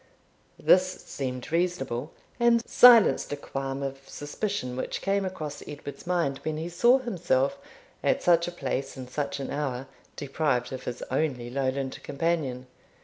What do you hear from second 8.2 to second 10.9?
such a place and such an hour, deprived of